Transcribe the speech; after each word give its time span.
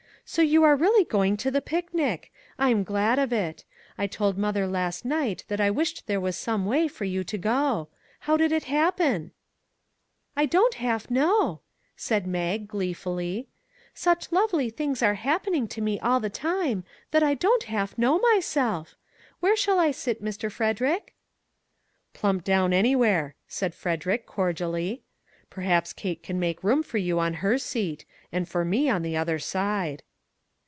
So 0.23 0.41
you 0.41 0.63
are 0.63 0.77
really 0.77 1.03
going 1.03 1.35
to 1.37 1.51
the 1.51 1.59
picnic! 1.59 2.31
I'm 2.57 2.85
glad 2.85 3.19
of 3.19 3.33
it. 3.33 3.65
I 3.97 4.07
told 4.07 4.37
mother 4.37 4.65
last 4.65 5.03
night 5.03 5.43
that 5.49 5.59
I 5.59 5.69
wished 5.69 6.07
there 6.07 6.21
was 6.21 6.37
some 6.37 6.65
way 6.65 6.87
for 6.87 7.03
you 7.03 7.25
to 7.25 7.37
go. 7.37 7.89
How 8.21 8.37
did 8.37 8.53
it 8.53 8.63
happen?"" 8.63 9.31
I 10.37 10.45
don't 10.45 10.75
half 10.75 11.09
know," 11.11 11.59
said 11.97 12.25
Mag, 12.25 12.69
gleefully." 12.69 13.49
Such 13.93 14.31
lovely 14.31 14.69
things 14.69 15.03
are 15.03 15.15
happening 15.15 15.67
to 15.67 15.81
me 15.81 15.99
all 15.99 16.21
the 16.21 16.29
time 16.29 16.85
that 17.09 17.23
I 17.23 17.33
don't 17.33 17.63
half 17.63 17.97
know 17.97 18.17
myself. 18.19 18.95
Where 19.41 19.57
shall 19.57 19.79
I 19.79 19.91
sit, 19.91 20.23
Mr. 20.23 20.49
Frederick?"" 20.49 21.13
Plump 22.13 22.45
down 22.45 22.71
anywhere," 22.71 23.35
said 23.49 23.75
Frederick, 23.75 24.25
cordially;" 24.25 25.03
perhaps 25.49 25.91
Kate 25.91 26.23
can 26.23 26.39
make 26.39 26.63
room 26.63 26.83
for 26.83 26.99
you 26.99 27.19
on 27.19 27.33
her 27.43 27.57
seat, 27.57 28.05
and 28.31 28.47
for 28.47 28.63
me 28.63 28.87
on 28.89 29.01
the 29.01 29.17
other 29.17 29.37
side." 29.37 30.03